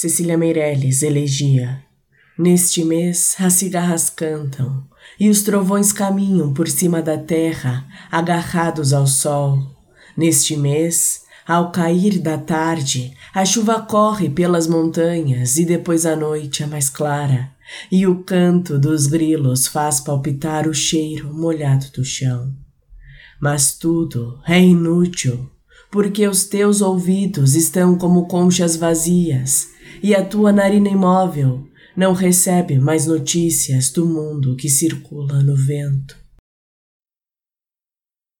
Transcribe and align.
Cecília 0.00 0.38
Meirelles, 0.38 1.02
elegia. 1.02 1.82
Neste 2.38 2.84
mês 2.84 3.34
as 3.36 3.54
cigarras 3.54 4.08
cantam 4.08 4.84
e 5.18 5.28
os 5.28 5.42
trovões 5.42 5.92
caminham 5.92 6.54
por 6.54 6.68
cima 6.68 7.02
da 7.02 7.18
terra, 7.18 7.84
agarrados 8.08 8.92
ao 8.92 9.08
sol. 9.08 9.60
Neste 10.16 10.56
mês, 10.56 11.22
ao 11.44 11.72
cair 11.72 12.20
da 12.20 12.38
tarde, 12.38 13.12
a 13.34 13.44
chuva 13.44 13.80
corre 13.82 14.30
pelas 14.30 14.68
montanhas 14.68 15.56
e 15.56 15.64
depois 15.64 16.06
a 16.06 16.14
noite 16.14 16.62
é 16.62 16.66
mais 16.68 16.88
clara, 16.88 17.50
e 17.90 18.06
o 18.06 18.22
canto 18.22 18.78
dos 18.78 19.08
grilos 19.08 19.66
faz 19.66 19.98
palpitar 19.98 20.68
o 20.68 20.74
cheiro 20.74 21.34
molhado 21.34 21.86
do 21.90 22.04
chão. 22.04 22.54
Mas 23.40 23.76
tudo 23.76 24.38
é 24.46 24.60
inútil, 24.60 25.50
porque 25.90 26.28
os 26.28 26.44
teus 26.44 26.82
ouvidos 26.82 27.56
estão 27.56 27.98
como 27.98 28.28
conchas 28.28 28.76
vazias 28.76 29.76
e 30.02 30.14
a 30.14 30.24
tua 30.24 30.52
narina 30.52 30.88
imóvel 30.88 31.66
não 31.96 32.12
recebe 32.12 32.78
mais 32.78 33.06
notícias 33.06 33.90
do 33.90 34.06
mundo 34.06 34.56
que 34.56 34.68
circula 34.68 35.42
no 35.42 35.56
vento. 35.56 36.16